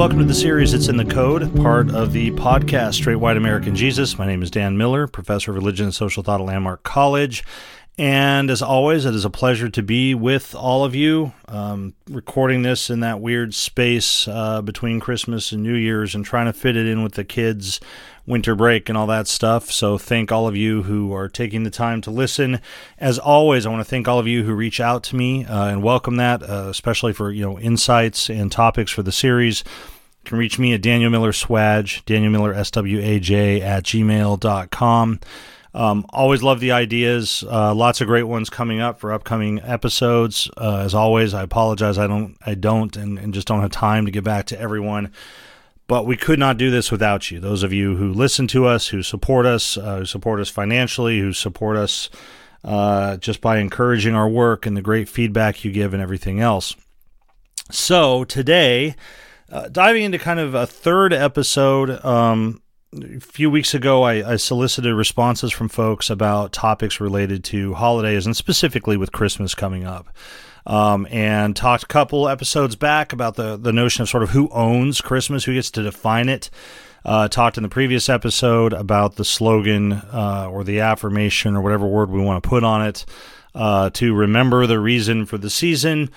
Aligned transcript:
Welcome 0.00 0.18
to 0.18 0.24
the 0.24 0.32
series 0.32 0.72
It's 0.72 0.88
in 0.88 0.96
the 0.96 1.04
Code, 1.04 1.54
part 1.56 1.90
of 1.90 2.14
the 2.14 2.30
podcast 2.30 2.94
Straight 2.94 3.16
White 3.16 3.36
American 3.36 3.76
Jesus. 3.76 4.16
My 4.16 4.26
name 4.26 4.42
is 4.42 4.50
Dan 4.50 4.78
Miller, 4.78 5.06
professor 5.06 5.50
of 5.50 5.56
religion 5.56 5.84
and 5.84 5.94
social 5.94 6.22
thought 6.22 6.40
at 6.40 6.46
Landmark 6.46 6.82
College. 6.84 7.44
And 8.00 8.50
as 8.50 8.62
always, 8.62 9.04
it 9.04 9.14
is 9.14 9.26
a 9.26 9.30
pleasure 9.30 9.68
to 9.68 9.82
be 9.82 10.14
with 10.14 10.54
all 10.54 10.86
of 10.86 10.94
you, 10.94 11.34
um, 11.48 11.92
recording 12.08 12.62
this 12.62 12.88
in 12.88 13.00
that 13.00 13.20
weird 13.20 13.52
space 13.52 14.26
uh, 14.26 14.62
between 14.62 15.00
Christmas 15.00 15.52
and 15.52 15.62
New 15.62 15.74
Year's 15.74 16.14
and 16.14 16.24
trying 16.24 16.46
to 16.46 16.54
fit 16.54 16.78
it 16.78 16.86
in 16.86 17.02
with 17.02 17.12
the 17.12 17.24
kids' 17.24 17.78
winter 18.24 18.54
break 18.54 18.88
and 18.88 18.96
all 18.96 19.06
that 19.08 19.28
stuff. 19.28 19.70
So, 19.70 19.98
thank 19.98 20.32
all 20.32 20.48
of 20.48 20.56
you 20.56 20.84
who 20.84 21.12
are 21.12 21.28
taking 21.28 21.64
the 21.64 21.70
time 21.70 22.00
to 22.00 22.10
listen. 22.10 22.62
As 22.96 23.18
always, 23.18 23.66
I 23.66 23.68
want 23.68 23.84
to 23.84 23.90
thank 23.90 24.08
all 24.08 24.18
of 24.18 24.26
you 24.26 24.44
who 24.44 24.54
reach 24.54 24.80
out 24.80 25.02
to 25.04 25.16
me 25.16 25.44
uh, 25.44 25.66
and 25.66 25.82
welcome 25.82 26.16
that, 26.16 26.42
uh, 26.42 26.68
especially 26.70 27.12
for 27.12 27.30
you 27.30 27.42
know 27.42 27.58
insights 27.58 28.30
and 28.30 28.50
topics 28.50 28.90
for 28.90 29.02
the 29.02 29.12
series. 29.12 29.62
You 30.24 30.30
can 30.30 30.38
reach 30.38 30.58
me 30.58 30.72
at 30.72 30.80
Daniel 30.80 31.10
Miller 31.10 31.32
Swaj, 31.32 32.02
Daniel 32.06 32.32
Miller 32.32 32.54
S 32.54 32.70
W 32.70 32.98
A 32.98 33.20
J 33.20 33.60
at 33.60 33.84
gmail.com. 33.84 35.20
Um, 35.72 36.04
always 36.10 36.42
love 36.42 36.60
the 36.60 36.72
ideas. 36.72 37.44
Uh, 37.48 37.74
lots 37.74 38.00
of 38.00 38.08
great 38.08 38.24
ones 38.24 38.50
coming 38.50 38.80
up 38.80 38.98
for 38.98 39.12
upcoming 39.12 39.60
episodes. 39.62 40.50
Uh, 40.56 40.78
as 40.78 40.94
always, 40.94 41.32
I 41.32 41.42
apologize. 41.42 41.96
I 41.96 42.06
don't, 42.06 42.36
I 42.44 42.54
don't, 42.54 42.96
and, 42.96 43.18
and, 43.18 43.32
just 43.32 43.46
don't 43.46 43.60
have 43.60 43.70
time 43.70 44.04
to 44.06 44.10
get 44.10 44.24
back 44.24 44.46
to 44.46 44.60
everyone. 44.60 45.12
But 45.86 46.06
we 46.06 46.16
could 46.16 46.38
not 46.38 46.56
do 46.56 46.70
this 46.70 46.90
without 46.90 47.30
you. 47.30 47.38
Those 47.38 47.62
of 47.62 47.72
you 47.72 47.96
who 47.96 48.12
listen 48.12 48.46
to 48.48 48.66
us, 48.66 48.88
who 48.88 49.02
support 49.02 49.46
us, 49.46 49.76
uh, 49.76 49.98
who 49.98 50.04
support 50.06 50.40
us 50.40 50.48
financially, 50.48 51.20
who 51.20 51.32
support 51.32 51.76
us 51.76 52.10
uh, 52.64 53.16
just 53.16 53.40
by 53.40 53.58
encouraging 53.58 54.14
our 54.14 54.28
work 54.28 54.66
and 54.66 54.76
the 54.76 54.82
great 54.82 55.08
feedback 55.08 55.64
you 55.64 55.72
give 55.72 55.94
and 55.94 56.02
everything 56.02 56.40
else. 56.40 56.74
So 57.70 58.24
today, 58.24 58.96
uh, 59.50 59.68
diving 59.68 60.04
into 60.04 60.18
kind 60.18 60.40
of 60.40 60.54
a 60.54 60.66
third 60.66 61.12
episode. 61.12 62.04
Um, 62.04 62.60
a 62.92 63.20
few 63.20 63.50
weeks 63.50 63.74
ago, 63.74 64.02
I, 64.02 64.32
I, 64.32 64.36
solicited 64.36 64.92
responses 64.94 65.52
from 65.52 65.68
folks 65.68 66.10
about 66.10 66.52
topics 66.52 67.00
related 67.00 67.44
to 67.44 67.74
holidays 67.74 68.26
and 68.26 68.36
specifically 68.36 68.96
with 68.96 69.12
Christmas 69.12 69.54
coming 69.54 69.84
up. 69.84 70.08
Um, 70.66 71.06
and 71.10 71.56
talked 71.56 71.84
a 71.84 71.86
couple 71.86 72.28
episodes 72.28 72.76
back 72.76 73.14
about 73.14 73.36
the, 73.36 73.56
the 73.56 73.72
notion 73.72 74.02
of 74.02 74.10
sort 74.10 74.22
of 74.22 74.30
who 74.30 74.48
owns 74.50 75.00
Christmas, 75.00 75.44
who 75.44 75.54
gets 75.54 75.70
to 75.72 75.82
define 75.82 76.28
it. 76.28 76.50
Uh, 77.02 77.28
talked 77.28 77.56
in 77.56 77.62
the 77.62 77.70
previous 77.70 78.10
episode 78.10 78.74
about 78.74 79.16
the 79.16 79.24
slogan 79.24 79.92
uh, 79.92 80.48
or 80.50 80.62
the 80.62 80.80
affirmation 80.80 81.56
or 81.56 81.62
whatever 81.62 81.86
word 81.86 82.10
we 82.10 82.20
want 82.20 82.42
to 82.42 82.46
put 82.46 82.62
on 82.62 82.86
it 82.86 83.06
uh, 83.54 83.88
to 83.90 84.14
remember 84.14 84.66
the 84.66 84.78
reason 84.78 85.24
for 85.24 85.38
the 85.38 85.48
season. 85.48 86.10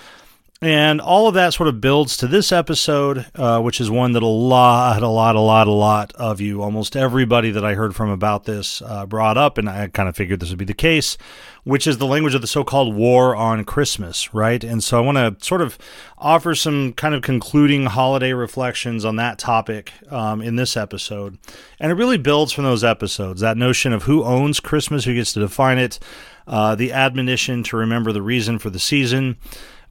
And 0.63 1.01
all 1.01 1.27
of 1.27 1.33
that 1.33 1.53
sort 1.53 1.67
of 1.67 1.81
builds 1.81 2.15
to 2.17 2.27
this 2.27 2.53
episode, 2.53 3.25
uh, 3.35 3.59
which 3.59 3.81
is 3.81 3.91
one 3.91 4.13
that 4.13 4.23
a 4.23 4.27
lot, 4.27 5.03
a 5.03 5.09
lot, 5.09 5.35
a 5.35 5.39
lot, 5.41 5.67
a 5.67 5.71
lot 5.71 6.13
of 6.13 6.39
you, 6.39 6.61
almost 6.61 6.95
everybody 6.95 7.51
that 7.51 7.65
I 7.65 7.73
heard 7.73 7.93
from 7.93 8.09
about 8.09 8.45
this, 8.45 8.81
uh, 8.81 9.05
brought 9.05 9.37
up, 9.37 9.57
and 9.57 9.67
I 9.67 9.87
kind 9.89 10.07
of 10.07 10.15
figured 10.15 10.39
this 10.39 10.51
would 10.51 10.57
be 10.57 10.63
the 10.63 10.73
case, 10.73 11.17
which 11.65 11.85
is 11.85 11.97
the 11.97 12.05
language 12.05 12.33
of 12.33 12.39
the 12.39 12.47
so 12.47 12.63
called 12.63 12.95
war 12.95 13.35
on 13.35 13.65
Christmas, 13.65 14.33
right? 14.33 14.63
And 14.63 14.81
so 14.81 14.97
I 14.97 15.01
want 15.01 15.17
to 15.17 15.45
sort 15.45 15.59
of 15.59 15.77
offer 16.17 16.55
some 16.55 16.93
kind 16.93 17.13
of 17.13 17.21
concluding 17.21 17.87
holiday 17.87 18.31
reflections 18.31 19.03
on 19.03 19.17
that 19.17 19.39
topic 19.39 19.91
um, 20.11 20.41
in 20.41 20.55
this 20.55 20.77
episode. 20.77 21.37
And 21.77 21.91
it 21.91 21.95
really 21.95 22.17
builds 22.17 22.53
from 22.53 22.63
those 22.63 22.85
episodes 22.85 23.41
that 23.41 23.57
notion 23.57 23.91
of 23.91 24.03
who 24.03 24.23
owns 24.23 24.61
Christmas, 24.61 25.03
who 25.03 25.13
gets 25.13 25.33
to 25.33 25.41
define 25.41 25.77
it, 25.77 25.99
uh, 26.47 26.75
the 26.75 26.93
admonition 26.93 27.63
to 27.63 27.75
remember 27.75 28.13
the 28.13 28.21
reason 28.21 28.59
for 28.59 28.69
the 28.69 28.79
season 28.79 29.35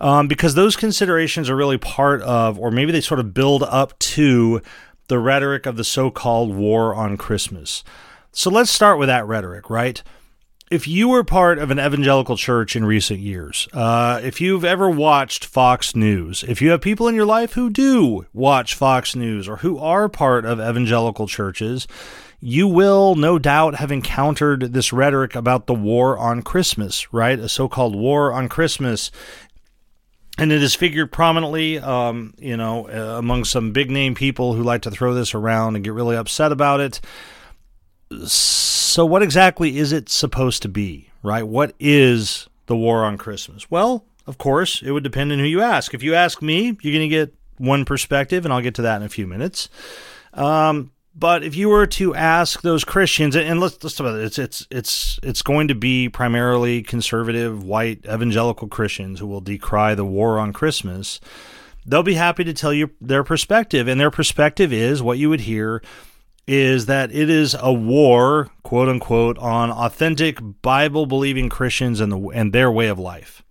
um, 0.00 0.28
because 0.28 0.54
those 0.54 0.76
considerations 0.76 1.48
are 1.48 1.56
really 1.56 1.78
part 1.78 2.22
of, 2.22 2.58
or 2.58 2.70
maybe 2.70 2.92
they 2.92 3.00
sort 3.00 3.20
of 3.20 3.34
build 3.34 3.62
up 3.62 3.98
to, 3.98 4.62
the 5.12 5.18
rhetoric 5.18 5.66
of 5.66 5.76
the 5.76 5.84
so 5.84 6.10
called 6.10 6.54
war 6.54 6.94
on 6.94 7.18
Christmas. 7.18 7.84
So 8.30 8.48
let's 8.50 8.70
start 8.70 8.98
with 8.98 9.08
that 9.08 9.26
rhetoric, 9.26 9.68
right? 9.68 10.02
If 10.70 10.88
you 10.88 11.08
were 11.08 11.22
part 11.22 11.58
of 11.58 11.70
an 11.70 11.78
evangelical 11.78 12.38
church 12.38 12.74
in 12.74 12.86
recent 12.86 13.20
years, 13.20 13.68
uh, 13.74 14.22
if 14.24 14.40
you've 14.40 14.64
ever 14.64 14.88
watched 14.88 15.44
Fox 15.44 15.94
News, 15.94 16.42
if 16.48 16.62
you 16.62 16.70
have 16.70 16.80
people 16.80 17.08
in 17.08 17.14
your 17.14 17.26
life 17.26 17.52
who 17.52 17.68
do 17.68 18.24
watch 18.32 18.74
Fox 18.74 19.14
News 19.14 19.46
or 19.46 19.58
who 19.58 19.78
are 19.78 20.08
part 20.08 20.46
of 20.46 20.58
evangelical 20.58 21.26
churches, 21.26 21.86
you 22.40 22.66
will 22.66 23.14
no 23.14 23.38
doubt 23.38 23.74
have 23.74 23.92
encountered 23.92 24.72
this 24.72 24.94
rhetoric 24.94 25.34
about 25.34 25.66
the 25.66 25.74
war 25.74 26.16
on 26.16 26.40
Christmas, 26.40 27.12
right? 27.12 27.38
A 27.38 27.50
so 27.50 27.68
called 27.68 27.94
war 27.94 28.32
on 28.32 28.48
Christmas 28.48 29.10
and 30.38 30.50
it 30.50 30.62
is 30.62 30.74
figured 30.74 31.12
prominently, 31.12 31.78
um, 31.78 32.34
you 32.38 32.56
know, 32.56 32.88
uh, 32.88 33.18
among 33.18 33.44
some 33.44 33.72
big 33.72 33.90
name 33.90 34.14
people 34.14 34.54
who 34.54 34.62
like 34.62 34.82
to 34.82 34.90
throw 34.90 35.14
this 35.14 35.34
around 35.34 35.76
and 35.76 35.84
get 35.84 35.92
really 35.92 36.16
upset 36.16 36.52
about 36.52 36.80
it. 36.80 37.00
So, 38.26 39.06
what 39.06 39.22
exactly 39.22 39.78
is 39.78 39.92
it 39.92 40.08
supposed 40.08 40.62
to 40.62 40.68
be, 40.68 41.10
right? 41.22 41.46
What 41.46 41.74
is 41.78 42.48
the 42.66 42.76
war 42.76 43.04
on 43.04 43.18
Christmas? 43.18 43.70
Well, 43.70 44.04
of 44.26 44.38
course, 44.38 44.82
it 44.82 44.90
would 44.90 45.02
depend 45.02 45.32
on 45.32 45.38
who 45.38 45.44
you 45.44 45.62
ask. 45.62 45.94
If 45.94 46.02
you 46.02 46.14
ask 46.14 46.42
me, 46.42 46.76
you're 46.80 46.94
going 46.94 47.00
to 47.00 47.08
get 47.08 47.34
one 47.58 47.84
perspective, 47.84 48.44
and 48.44 48.52
I'll 48.52 48.60
get 48.60 48.74
to 48.76 48.82
that 48.82 48.96
in 48.96 49.02
a 49.02 49.08
few 49.08 49.26
minutes. 49.26 49.68
Um, 50.34 50.92
but 51.14 51.44
if 51.44 51.54
you 51.54 51.68
were 51.68 51.86
to 51.86 52.14
ask 52.14 52.62
those 52.62 52.84
Christians, 52.84 53.36
and 53.36 53.60
let's 53.60 53.82
let's 53.82 53.96
talk 53.96 54.06
about 54.06 54.20
it, 54.20 54.24
it's 54.24 54.38
it's 54.38 54.66
it's 54.70 55.20
it's 55.22 55.42
going 55.42 55.68
to 55.68 55.74
be 55.74 56.08
primarily 56.08 56.82
conservative, 56.82 57.62
white, 57.62 58.04
evangelical 58.06 58.68
Christians 58.68 59.20
who 59.20 59.26
will 59.26 59.40
decry 59.40 59.94
the 59.94 60.04
war 60.04 60.38
on 60.38 60.52
Christmas. 60.52 61.20
They'll 61.84 62.02
be 62.02 62.14
happy 62.14 62.44
to 62.44 62.54
tell 62.54 62.72
you 62.72 62.90
their 63.00 63.24
perspective, 63.24 63.88
and 63.88 64.00
their 64.00 64.10
perspective 64.10 64.72
is 64.72 65.02
what 65.02 65.18
you 65.18 65.28
would 65.28 65.40
hear 65.40 65.82
is 66.46 66.86
that 66.86 67.12
it 67.14 67.30
is 67.30 67.54
a 67.60 67.72
war, 67.72 68.50
quote 68.62 68.88
unquote, 68.88 69.38
on 69.38 69.70
authentic 69.70 70.38
Bible 70.62 71.06
believing 71.06 71.48
Christians 71.48 72.00
and 72.00 72.10
the 72.10 72.18
and 72.28 72.52
their 72.52 72.70
way 72.70 72.88
of 72.88 72.98
life. 72.98 73.42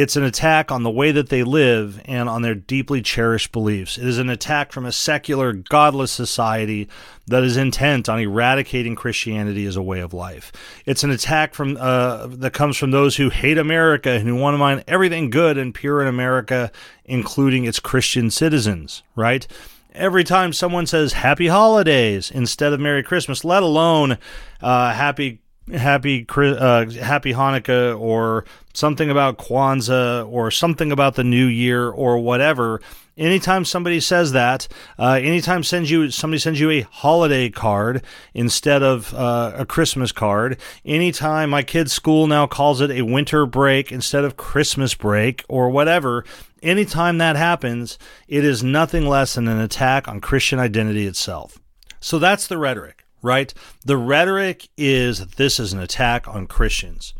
It's 0.00 0.14
an 0.14 0.22
attack 0.22 0.70
on 0.70 0.84
the 0.84 0.92
way 0.92 1.10
that 1.10 1.28
they 1.28 1.42
live 1.42 2.00
and 2.04 2.28
on 2.28 2.42
their 2.42 2.54
deeply 2.54 3.02
cherished 3.02 3.50
beliefs. 3.50 3.98
It 3.98 4.06
is 4.06 4.18
an 4.18 4.30
attack 4.30 4.70
from 4.70 4.86
a 4.86 4.92
secular, 4.92 5.52
godless 5.52 6.12
society 6.12 6.88
that 7.26 7.42
is 7.42 7.56
intent 7.56 8.08
on 8.08 8.20
eradicating 8.20 8.94
Christianity 8.94 9.66
as 9.66 9.74
a 9.74 9.82
way 9.82 9.98
of 9.98 10.14
life. 10.14 10.52
It's 10.86 11.02
an 11.02 11.10
attack 11.10 11.52
from 11.52 11.76
uh, 11.80 12.28
that 12.28 12.52
comes 12.52 12.76
from 12.76 12.92
those 12.92 13.16
who 13.16 13.28
hate 13.28 13.58
America 13.58 14.10
and 14.10 14.28
who 14.28 14.36
want 14.36 14.54
to 14.54 14.58
find 14.58 14.84
everything 14.86 15.30
good 15.30 15.58
and 15.58 15.74
pure 15.74 16.00
in 16.00 16.06
America, 16.06 16.70
including 17.04 17.64
its 17.64 17.80
Christian 17.80 18.30
citizens. 18.30 19.02
Right? 19.16 19.48
Every 19.94 20.22
time 20.22 20.52
someone 20.52 20.86
says 20.86 21.14
Happy 21.14 21.48
Holidays 21.48 22.30
instead 22.30 22.72
of 22.72 22.78
Merry 22.78 23.02
Christmas, 23.02 23.44
let 23.44 23.64
alone 23.64 24.18
uh, 24.60 24.92
Happy 24.92 25.40
happy 25.72 26.26
uh, 26.28 26.90
happy 26.90 27.32
Hanukkah 27.32 27.98
or 27.98 28.44
something 28.72 29.10
about 29.10 29.38
Kwanzaa 29.38 30.30
or 30.30 30.50
something 30.50 30.92
about 30.92 31.14
the 31.14 31.24
new 31.24 31.46
year 31.46 31.88
or 31.88 32.18
whatever. 32.18 32.80
Anytime 33.16 33.64
somebody 33.64 33.98
says 33.98 34.30
that, 34.32 34.68
uh, 34.96 35.18
anytime 35.20 35.64
sends 35.64 35.90
you 35.90 36.10
somebody 36.10 36.38
sends 36.38 36.60
you 36.60 36.70
a 36.70 36.82
holiday 36.82 37.50
card 37.50 38.02
instead 38.32 38.82
of 38.82 39.12
uh, 39.14 39.52
a 39.56 39.66
Christmas 39.66 40.12
card, 40.12 40.58
anytime 40.84 41.50
my 41.50 41.62
kid's 41.62 41.92
school 41.92 42.26
now 42.26 42.46
calls 42.46 42.80
it 42.80 42.90
a 42.90 43.02
winter 43.02 43.44
break 43.44 43.90
instead 43.90 44.24
of 44.24 44.36
Christmas 44.36 44.94
break 44.94 45.44
or 45.48 45.68
whatever, 45.68 46.24
anytime 46.62 47.18
that 47.18 47.34
happens, 47.34 47.98
it 48.28 48.44
is 48.44 48.62
nothing 48.62 49.06
less 49.06 49.34
than 49.34 49.48
an 49.48 49.58
attack 49.58 50.06
on 50.06 50.20
Christian 50.20 50.60
identity 50.60 51.06
itself. 51.06 51.58
So 52.00 52.20
that's 52.20 52.46
the 52.46 52.58
rhetoric 52.58 53.04
right? 53.22 53.52
The 53.84 53.96
rhetoric 53.96 54.68
is 54.76 55.26
this 55.26 55.58
is 55.58 55.72
an 55.72 55.80
attack 55.80 56.28
on 56.28 56.46
Christians. 56.46 57.14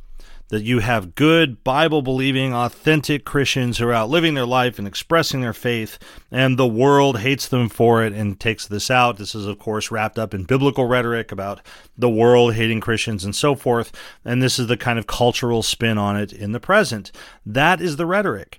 That 0.50 0.62
you 0.62 0.78
have 0.78 1.14
good, 1.14 1.62
Bible 1.62 2.00
believing, 2.00 2.54
authentic 2.54 3.26
Christians 3.26 3.76
who 3.76 3.88
are 3.88 3.92
out 3.92 4.08
living 4.08 4.32
their 4.32 4.46
life 4.46 4.78
and 4.78 4.88
expressing 4.88 5.42
their 5.42 5.52
faith, 5.52 5.98
and 6.30 6.58
the 6.58 6.66
world 6.66 7.18
hates 7.18 7.46
them 7.46 7.68
for 7.68 8.02
it 8.02 8.14
and 8.14 8.40
takes 8.40 8.66
this 8.66 8.90
out. 8.90 9.18
This 9.18 9.34
is, 9.34 9.44
of 9.44 9.58
course, 9.58 9.90
wrapped 9.90 10.18
up 10.18 10.32
in 10.32 10.44
biblical 10.44 10.86
rhetoric 10.86 11.32
about 11.32 11.60
the 11.98 12.08
world 12.08 12.54
hating 12.54 12.80
Christians 12.80 13.24
and 13.24 13.36
so 13.36 13.54
forth. 13.54 13.92
And 14.24 14.42
this 14.42 14.58
is 14.58 14.68
the 14.68 14.78
kind 14.78 14.98
of 14.98 15.06
cultural 15.06 15.62
spin 15.62 15.98
on 15.98 16.16
it 16.16 16.32
in 16.32 16.52
the 16.52 16.60
present. 16.60 17.12
That 17.44 17.82
is 17.82 17.96
the 17.96 18.06
rhetoric. 18.06 18.58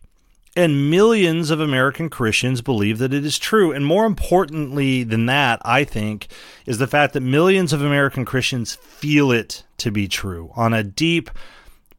And 0.56 0.90
millions 0.90 1.52
of 1.52 1.60
American 1.60 2.10
Christians 2.10 2.62
believe 2.62 2.98
that 2.98 3.14
it 3.14 3.26
is 3.26 3.38
true. 3.38 3.72
And 3.72 3.86
more 3.86 4.06
importantly 4.06 5.04
than 5.04 5.26
that, 5.28 5.62
I 5.64 5.84
think, 5.84 6.28
is 6.66 6.80
the 6.80 6.88
fact 6.88 7.14
that 7.14 7.22
millions 7.22 7.72
of 7.72 7.82
American 7.82 8.26
Christians 8.26 8.76
feel 8.76 9.32
it 9.32 9.64
to 9.78 9.92
be 9.92 10.08
true 10.08 10.52
on 10.56 10.74
a 10.74 10.84
deep, 10.84 11.30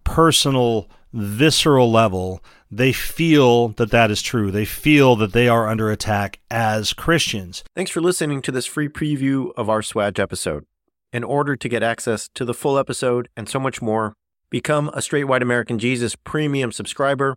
personal, 0.05 0.89
visceral 1.13 1.91
level. 1.91 2.43
They 2.71 2.93
feel 2.93 3.69
that 3.71 3.91
that 3.91 4.11
is 4.11 4.23
true. 4.23 4.51
They 4.51 4.65
feel 4.65 5.17
that 5.17 5.33
they 5.33 5.49
are 5.49 5.69
under 5.69 5.91
attack 5.91 6.41
as 6.51 6.93
Christians. 6.93 7.65
Thanks 7.75 7.91
for 7.91 8.01
listening 8.01 8.43
to 8.43 8.53
this 8.53 8.67
free 8.67 8.89
preview 8.89 9.53
of 9.57 9.69
our 9.69 9.81
SWAJ 9.81 10.19
episode. 10.19 10.67
In 11.13 11.25
order 11.25 11.57
to 11.57 11.69
get 11.69 11.83
access 11.83 12.29
to 12.35 12.45
the 12.45 12.55
full 12.55 12.79
episode 12.79 13.29
and 13.37 13.49
so 13.49 13.59
much 13.59 13.83
more, 13.83 14.15
become 14.51 14.89
a 14.95 15.03
Straight 15.03 15.25
White 15.25 15.43
American 15.43 15.79
Jesus 15.79 16.15
premium 16.15 16.71
subscriber 16.71 17.37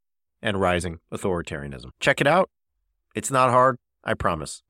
and 0.41 0.59
rising 0.59 0.99
authoritarianism. 1.13 1.91
Check 1.99 2.21
it 2.21 2.27
out. 2.27 2.49
It's 3.15 3.31
not 3.31 3.49
hard, 3.49 3.77
I 4.03 4.13
promise. 4.13 4.63